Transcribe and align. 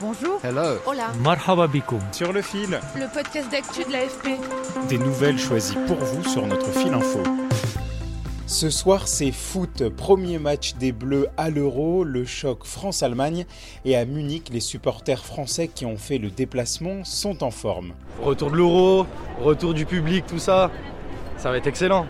Bonjour. 0.00 0.40
Hello. 0.42 0.78
Hola. 0.86 1.08
Marhaba 1.22 1.66
bikoum. 1.66 2.00
Sur 2.12 2.32
le 2.32 2.40
fil, 2.42 2.80
Le 2.96 3.12
podcast 3.12 3.50
d'actu 3.50 3.84
de 3.84 3.92
l'AFP. 3.92 4.28
des 4.88 4.98
nouvelles 4.98 5.38
choisies 5.38 5.76
pour 5.86 5.96
vous 5.98 6.24
sur 6.24 6.46
notre 6.46 6.70
fil 6.70 6.92
info. 6.94 7.20
Ce 8.46 8.70
soir, 8.70 9.06
c'est 9.06 9.30
foot. 9.30 9.88
Premier 9.90 10.38
match 10.38 10.74
des 10.74 10.92
Bleus 10.92 11.28
à 11.36 11.50
l'Euro, 11.50 12.02
le 12.04 12.24
choc 12.24 12.64
France-Allemagne. 12.64 13.44
Et 13.84 13.96
à 13.96 14.04
Munich, 14.04 14.48
les 14.52 14.60
supporters 14.60 15.24
français 15.24 15.68
qui 15.68 15.84
ont 15.86 15.96
fait 15.98 16.18
le 16.18 16.30
déplacement 16.30 17.04
sont 17.04 17.44
en 17.44 17.50
forme. 17.50 17.92
Retour 18.22 18.50
de 18.50 18.56
l'euro, 18.56 19.06
retour 19.40 19.74
du 19.74 19.86
public, 19.86 20.24
tout 20.26 20.38
ça. 20.38 20.70
Ça 21.36 21.50
va 21.50 21.58
être 21.58 21.66
excellent. 21.66 22.06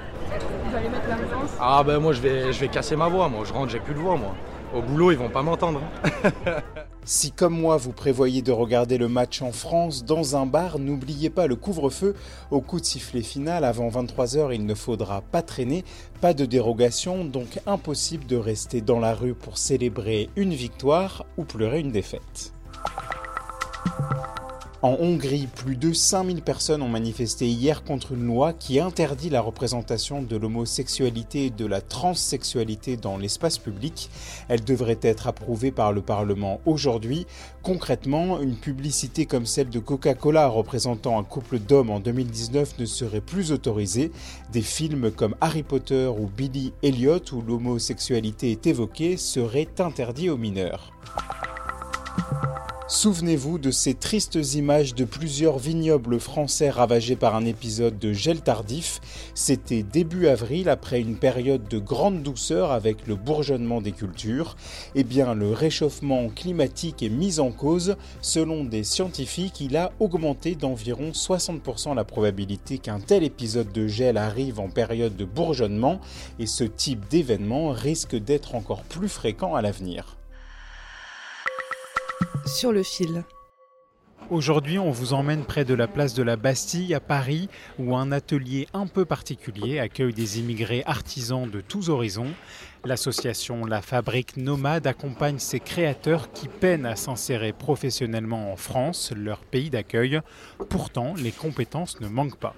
Vous 0.71 0.77
allez 0.77 0.89
mettre 0.89 1.09
l'ambiance 1.09 1.51
Ah 1.61 1.83
ben 1.85 1.99
moi 1.99 2.13
je 2.13 2.21
vais, 2.21 2.53
je 2.53 2.61
vais 2.61 2.69
casser 2.69 2.95
ma 2.95 3.09
voix, 3.09 3.29
moi 3.29 3.45
je 3.45 3.53
rentre, 3.53 3.71
j'ai 3.73 3.81
plus 3.81 3.95
de 3.95 3.99
voix 3.99 4.17
moi. 4.17 4.35
Au 4.73 4.81
boulot 4.81 5.11
ils 5.11 5.19
vont 5.19 5.29
pas 5.29 5.43
m'entendre. 5.43 5.81
Si 7.13 7.33
comme 7.33 7.59
moi 7.59 7.77
vous 7.77 7.91
prévoyez 7.91 8.41
de 8.41 8.53
regarder 8.53 8.97
le 8.97 9.09
match 9.09 9.43
en 9.43 9.51
France 9.51 10.05
dans 10.05 10.37
un 10.37 10.47
bar, 10.47 10.79
n'oubliez 10.79 11.29
pas 11.29 11.49
le 11.49 11.57
couvre-feu. 11.57 12.15
Au 12.53 12.61
coup 12.61 12.79
de 12.79 12.85
sifflet 12.85 13.23
final, 13.23 13.65
avant 13.65 13.89
23h, 13.89 14.55
il 14.55 14.65
ne 14.65 14.77
faudra 14.77 15.21
pas 15.21 15.43
traîner, 15.43 15.85
pas 16.21 16.35
de 16.35 16.45
dérogation, 16.45 17.25
donc 17.25 17.59
impossible 17.67 18.27
de 18.27 18.37
rester 18.37 18.81
dans 18.81 19.01
la 19.01 19.13
rue 19.13 19.35
pour 19.35 19.59
célébrer 19.59 20.31
une 20.37 20.55
victoire 20.55 21.27
ou 21.37 21.43
pleurer 21.43 21.81
une 21.81 21.91
défaite. 21.91 22.53
En 24.83 24.97
Hongrie, 24.99 25.47
plus 25.47 25.77
de 25.77 25.93
5000 25.93 26.41
personnes 26.41 26.81
ont 26.81 26.89
manifesté 26.89 27.47
hier 27.47 27.85
contre 27.85 28.13
une 28.13 28.27
loi 28.27 28.55
qui 28.55 28.81
interdit 28.81 29.29
la 29.29 29.43
représentation 29.43 30.23
de 30.23 30.37
l'homosexualité 30.37 31.47
et 31.47 31.51
de 31.51 31.67
la 31.67 31.83
transsexualité 31.83 32.97
dans 32.97 33.19
l'espace 33.19 33.59
public. 33.59 34.09
Elle 34.49 34.65
devrait 34.65 34.99
être 35.03 35.27
approuvée 35.27 35.71
par 35.71 35.93
le 35.93 36.01
Parlement 36.01 36.63
aujourd'hui. 36.65 37.27
Concrètement, 37.63 38.41
une 38.41 38.57
publicité 38.57 39.27
comme 39.27 39.45
celle 39.45 39.69
de 39.69 39.81
Coca-Cola 39.81 40.49
représentant 40.49 41.19
un 41.19 41.25
couple 41.25 41.59
d'hommes 41.59 41.91
en 41.91 42.01
2019 42.01 42.79
ne 42.79 42.87
serait 42.87 43.21
plus 43.21 43.53
autorisée. 43.53 44.11
Des 44.51 44.63
films 44.63 45.11
comme 45.11 45.37
Harry 45.43 45.63
Potter 45.63 46.07
ou 46.07 46.27
Billy 46.27 46.73
Elliot 46.83 47.21
où 47.33 47.43
l'homosexualité 47.43 48.51
est 48.51 48.67
évoquée 48.67 49.19
seraient 49.19 49.69
interdits 49.79 50.31
aux 50.31 50.39
mineurs. 50.39 50.91
Souvenez-vous 52.91 53.61
de 53.61 53.71
ces 53.71 53.95
tristes 53.95 54.55
images 54.55 54.97
de 54.97 55.05
plusieurs 55.05 55.59
vignobles 55.59 56.19
français 56.19 56.71
ravagés 56.71 57.15
par 57.15 57.37
un 57.37 57.45
épisode 57.45 58.01
de 58.01 58.13
gel 58.13 58.41
tardif. 58.41 59.01
C'était 59.33 59.85
début 59.85 60.27
avril, 60.27 60.69
après 60.69 61.01
une 61.01 61.15
période 61.15 61.69
de 61.69 61.79
grande 61.79 62.25
douceur 62.25 62.73
avec 62.73 63.07
le 63.07 63.15
bourgeonnement 63.15 63.81
des 63.81 63.93
cultures. 63.93 64.57
Eh 64.97 65.05
bien, 65.05 65.35
le 65.35 65.53
réchauffement 65.53 66.31
climatique 66.31 67.05
est 67.05 67.11
mis 67.11 67.39
en 67.39 67.53
cause. 67.53 67.95
Selon 68.23 68.65
des 68.65 68.83
scientifiques, 68.83 69.61
il 69.61 69.77
a 69.77 69.93
augmenté 70.01 70.57
d'environ 70.57 71.13
60% 71.13 71.95
la 71.95 72.05
probabilité 72.05 72.79
qu'un 72.79 72.99
tel 72.99 73.23
épisode 73.23 73.71
de 73.71 73.87
gel 73.87 74.17
arrive 74.17 74.59
en 74.59 74.69
période 74.69 75.15
de 75.15 75.25
bourgeonnement, 75.25 76.01
et 76.41 76.47
ce 76.47 76.65
type 76.65 77.09
d'événement 77.09 77.71
risque 77.71 78.17
d'être 78.17 78.57
encore 78.57 78.83
plus 78.83 79.09
fréquent 79.09 79.55
à 79.55 79.63
l'avenir. 79.63 80.20
Sur 82.47 82.73
le 82.73 82.83
fil. 82.83 83.25
Aujourd'hui, 84.31 84.79
on 84.79 84.91
vous 84.93 85.13
emmène 85.13 85.45
près 85.45 85.65
de 85.65 85.75
la 85.75 85.89
place 85.89 86.15
de 86.15 86.23
la 86.23 86.37
Bastille 86.37 86.95
à 86.95 87.01
Paris, 87.01 87.49
où 87.81 87.97
un 87.97 88.13
atelier 88.13 88.69
un 88.73 88.87
peu 88.87 89.05
particulier 89.05 89.81
accueille 89.81 90.13
des 90.15 90.39
immigrés 90.39 90.85
artisans 90.87 91.51
de 91.51 91.61
tous 91.61 91.89
horizons. 91.91 92.33
L'association 92.85 93.65
La 93.65 93.83
Fabrique 93.83 94.37
Nomade 94.37 94.87
accompagne 94.87 95.39
ces 95.39 95.59
créateurs 95.59 96.31
qui 96.33 96.47
peinent 96.49 96.87
à 96.87 96.95
s'insérer 96.97 97.53
professionnellement 97.53 98.53
en 98.53 98.57
France, 98.57 99.13
leur 99.17 99.41
pays 99.41 99.71
d'accueil. 99.71 100.21
Pourtant, 100.69 101.15
les 101.17 101.33
compétences 101.33 102.01
ne 102.01 102.09
manquent 102.09 102.39
pas. 102.39 102.55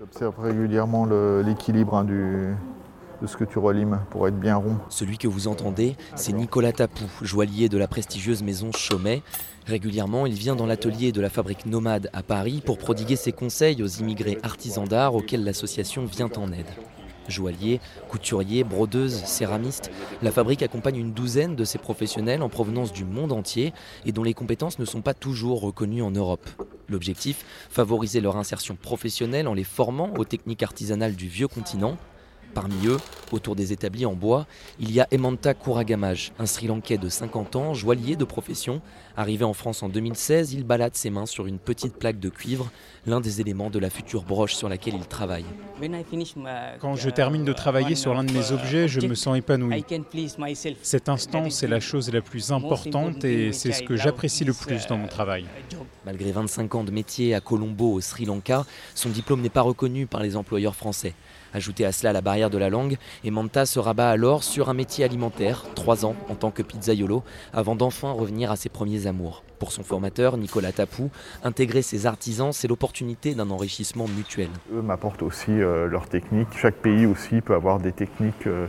J'observe 0.00 0.38
régulièrement 0.40 1.04
l'équilibre 1.42 1.94
hein, 1.94 2.04
du- 2.04 2.54
ce 3.26 3.36
que 3.36 3.44
tu 3.44 3.58
relimes 3.58 4.00
pour 4.10 4.28
être 4.28 4.38
bien 4.38 4.56
rond. 4.56 4.76
Celui 4.88 5.18
que 5.18 5.28
vous 5.28 5.48
entendez, 5.48 5.96
c'est 6.14 6.32
Nicolas 6.32 6.72
Tapou, 6.72 7.04
joaillier 7.22 7.68
de 7.68 7.78
la 7.78 7.88
prestigieuse 7.88 8.42
maison 8.42 8.70
Chaumet. 8.72 9.22
Régulièrement, 9.66 10.26
il 10.26 10.34
vient 10.34 10.56
dans 10.56 10.66
l'atelier 10.66 11.12
de 11.12 11.20
la 11.20 11.30
fabrique 11.30 11.66
Nomade 11.66 12.10
à 12.12 12.22
Paris 12.22 12.62
pour 12.64 12.78
prodiguer 12.78 13.16
ses 13.16 13.32
conseils 13.32 13.82
aux 13.82 13.88
immigrés 13.88 14.38
artisans 14.42 14.86
d'art 14.86 15.14
auxquels 15.14 15.44
l'association 15.44 16.04
vient 16.04 16.30
en 16.36 16.52
aide. 16.52 16.66
Joaillier, 17.28 17.80
couturier, 18.08 18.64
brodeuse, 18.64 19.24
céramiste, 19.24 19.90
la 20.22 20.30
fabrique 20.30 20.62
accompagne 20.62 20.96
une 20.96 21.12
douzaine 21.12 21.56
de 21.56 21.64
ces 21.64 21.78
professionnels 21.78 22.42
en 22.42 22.50
provenance 22.50 22.92
du 22.92 23.04
monde 23.04 23.32
entier 23.32 23.72
et 24.04 24.12
dont 24.12 24.22
les 24.22 24.34
compétences 24.34 24.78
ne 24.78 24.84
sont 24.84 25.00
pas 25.00 25.14
toujours 25.14 25.62
reconnues 25.62 26.02
en 26.02 26.10
Europe. 26.10 26.46
L'objectif, 26.88 27.44
favoriser 27.70 28.20
leur 28.20 28.36
insertion 28.36 28.76
professionnelle 28.76 29.48
en 29.48 29.54
les 29.54 29.64
formant 29.64 30.12
aux 30.18 30.24
techniques 30.24 30.62
artisanales 30.62 31.14
du 31.14 31.28
vieux 31.28 31.48
continent 31.48 31.96
Parmi 32.54 32.86
eux, 32.86 32.98
autour 33.32 33.56
des 33.56 33.72
établis 33.72 34.06
en 34.06 34.12
bois, 34.12 34.46
il 34.78 34.92
y 34.92 35.00
a 35.00 35.08
Emanta 35.10 35.54
Kuragamaj, 35.54 36.32
un 36.38 36.46
Sri 36.46 36.68
Lankais 36.68 36.98
de 36.98 37.08
50 37.08 37.56
ans, 37.56 37.74
joaillier 37.74 38.14
de 38.14 38.24
profession. 38.24 38.80
Arrivé 39.16 39.44
en 39.44 39.54
France 39.54 39.82
en 39.82 39.88
2016, 39.88 40.52
il 40.52 40.64
balade 40.64 40.94
ses 40.94 41.10
mains 41.10 41.26
sur 41.26 41.46
une 41.46 41.58
petite 41.58 41.96
plaque 41.96 42.20
de 42.20 42.28
cuivre, 42.28 42.70
l'un 43.06 43.20
des 43.20 43.40
éléments 43.40 43.70
de 43.70 43.78
la 43.78 43.90
future 43.90 44.22
broche 44.22 44.54
sur 44.54 44.68
laquelle 44.68 44.94
il 44.94 45.06
travaille. 45.06 45.44
Quand 46.80 46.94
je 46.94 47.10
termine 47.10 47.44
de 47.44 47.52
travailler 47.52 47.96
sur 47.96 48.14
l'un 48.14 48.24
de 48.24 48.32
mes 48.32 48.52
objets, 48.52 48.86
je 48.86 49.00
me 49.00 49.14
sens 49.14 49.36
épanoui. 49.36 49.84
Cet 50.82 51.08
instant, 51.08 51.50
c'est 51.50 51.66
la 51.66 51.80
chose 51.80 52.12
la 52.12 52.20
plus 52.20 52.52
importante 52.52 53.24
et 53.24 53.52
c'est 53.52 53.72
ce 53.72 53.82
que 53.82 53.96
j'apprécie 53.96 54.44
le 54.44 54.52
plus 54.52 54.86
dans 54.86 54.96
mon 54.96 55.08
travail. 55.08 55.46
Malgré 56.06 56.30
25 56.32 56.74
ans 56.74 56.84
de 56.84 56.90
métier 56.90 57.34
à 57.34 57.40
Colombo 57.40 57.94
au 57.94 58.00
Sri 58.00 58.26
Lanka, 58.26 58.64
son 58.94 59.08
diplôme 59.08 59.40
n'est 59.40 59.48
pas 59.48 59.62
reconnu 59.62 60.06
par 60.06 60.22
les 60.22 60.36
employeurs 60.36 60.76
français. 60.76 61.14
Ajoutez 61.54 61.84
à 61.84 61.92
cela 61.92 62.12
la 62.12 62.20
barrière 62.20 62.43
de 62.50 62.58
la 62.58 62.70
langue, 62.70 62.96
et 63.24 63.30
Manta 63.30 63.66
se 63.66 63.78
rabat 63.78 64.10
alors 64.10 64.44
sur 64.44 64.68
un 64.68 64.74
métier 64.74 65.04
alimentaire, 65.04 65.64
trois 65.74 66.04
ans 66.04 66.16
en 66.28 66.34
tant 66.34 66.50
que 66.50 66.62
pizzaiolo, 66.62 67.22
avant 67.52 67.76
d'enfin 67.76 68.12
revenir 68.12 68.50
à 68.50 68.56
ses 68.56 68.68
premiers 68.68 69.06
amours. 69.06 69.42
Pour 69.58 69.72
son 69.72 69.82
formateur, 69.82 70.36
Nicolas 70.36 70.72
Tapou, 70.72 71.10
intégrer 71.42 71.82
ses 71.82 72.06
artisans, 72.06 72.52
c'est 72.52 72.68
l'opportunité 72.68 73.34
d'un 73.34 73.50
enrichissement 73.50 74.06
mutuel. 74.08 74.48
Eux 74.74 74.82
m'apportent 74.82 75.22
aussi 75.22 75.50
euh, 75.50 75.86
leurs 75.86 76.08
techniques. 76.08 76.48
Chaque 76.56 76.76
pays 76.76 77.06
aussi 77.06 77.40
peut 77.40 77.54
avoir 77.54 77.78
des 77.78 77.92
techniques 77.92 78.46
euh, 78.46 78.66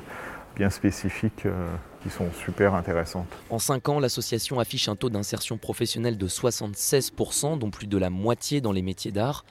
bien 0.56 0.70
spécifiques 0.70 1.46
euh, 1.46 1.68
qui 2.04 2.10
sont 2.10 2.28
super 2.46 2.76
intéressantes. 2.76 3.28
En 3.50 3.60
5 3.60 3.90
ans, 3.90 4.00
l'association 4.00 4.60
affiche 4.60 4.88
un 4.88 4.96
taux 4.96 5.10
d'insertion 5.10 5.58
professionnelle 5.58 6.18
de 6.18 6.28
76%, 6.28 7.58
dont 7.58 7.72
plus 7.72 7.88
de 7.88 7.98
la 7.98 8.10
moitié 8.10 8.62
dans 8.62 8.72
les 8.72 8.82
métiers 8.82 9.12
d'art. 9.12 9.44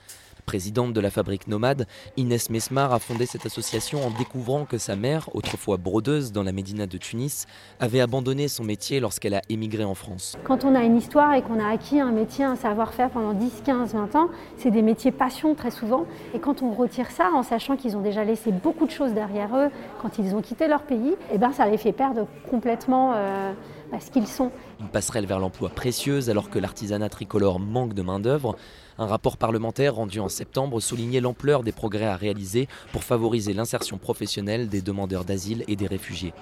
Présidente 0.47 0.93
de 0.93 1.00
la 1.00 1.10
fabrique 1.10 1.49
Nomade, 1.49 1.87
Inès 2.16 2.50
Mesmar 2.50 2.93
a 2.93 2.99
fondé 2.99 3.27
cette 3.27 3.47
association 3.47 4.06
en 4.06 4.10
découvrant 4.10 4.65
que 4.65 4.78
sa 4.78 4.94
mère, 4.94 5.31
autrefois 5.34 5.77
brodeuse 5.77 6.32
dans 6.32 6.43
la 6.43 6.53
Médina 6.53 6.86
de 6.86 6.98
Tunis, 6.98 7.47
avait 7.80 8.01
abandonné 8.01 8.48
son 8.48 8.65
métier 8.65 9.01
lorsqu'elle 9.01 9.34
a 9.34 9.42
émigré 9.48 9.84
en 9.84 9.95
France. 9.95 10.36
Quand 10.45 10.65
on 10.65 10.74
a 10.74 10.83
une 10.83 10.97
histoire 10.97 11.34
et 11.34 11.42
qu'on 11.42 11.59
a 11.59 11.69
acquis 11.69 12.01
un 12.01 12.13
métier, 12.13 12.45
un 12.45 12.57
savoir-faire 12.57 13.10
pendant 13.10 13.33
10, 13.33 13.63
15, 13.65 13.95
20 13.95 14.16
ans, 14.16 14.28
c'est 14.59 14.71
des 14.71 14.83
métiers 14.83 15.13
passion 15.13 15.54
très 15.54 15.71
souvent. 15.71 16.07
Et 16.34 16.39
quand 16.39 16.63
on 16.63 16.72
retire 16.72 17.10
ça 17.10 17.30
en 17.34 17.42
sachant 17.42 17.77
qu'ils 17.77 17.97
ont 17.97 18.03
déjà 18.03 18.24
laissé 18.24 18.53
beaucoup 18.53 18.86
de 18.86 18.91
choses 18.91 19.13
derrière 19.13 19.57
eux 19.57 19.71
quand 20.03 20.19
ils 20.19 20.34
ont 20.34 20.42
quitté 20.42 20.69
leur 20.69 20.83
pays, 20.83 21.15
eh 21.33 21.39
ben 21.39 21.53
ça 21.53 21.66
les 21.66 21.78
fait 21.78 21.92
perdre 21.92 22.27
complètement 22.51 23.13
euh, 23.15 23.53
bah, 23.95 24.05
ce 24.05 24.11
qu'ils 24.11 24.27
sont. 24.27 24.51
Une 24.81 24.89
passerelle 24.89 25.27
vers 25.27 25.39
l'emploi 25.39 25.69
précieuse 25.69 26.31
alors 26.31 26.51
que 26.51 26.59
l'artisanat 26.59 27.09
tricolore 27.09 27.61
manque 27.61 27.95
de 27.95 28.03
main-d'œuvre. 28.03 28.57
Un 28.99 29.07
rapport 29.07 29.37
parlementaire 29.37 29.95
rendu 29.97 30.21
en 30.21 30.29
septembre 30.29 30.81
soulignait 30.81 31.21
l'ampleur 31.21 31.63
des 31.63 31.73
progrès 31.73 32.07
à 32.07 32.17
réaliser 32.17 32.69
pour 32.93 33.05
favoriser 33.05 33.53
l'insertion 33.53 33.99
professionnelle 33.99 34.69
des 34.69 34.83
demandeurs 34.83 35.25
d'asile 35.25 35.65
et 35.69 35.77
des 35.77 35.87
réfugiés. 35.87 36.33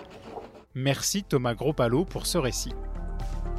Merci 0.75 1.23
Thomas 1.23 1.55
Gropalo 1.55 2.05
pour 2.05 2.27
ce 2.27 2.39
récit. 2.39 2.73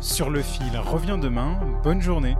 Sur 0.01 0.29
le 0.29 0.41
fil 0.41 0.77
revient 0.77 1.19
demain, 1.21 1.59
bonne 1.83 2.01
journée. 2.01 2.35